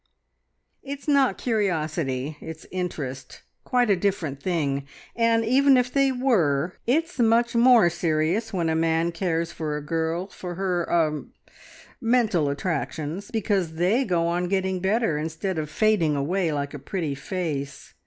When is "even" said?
5.45-5.77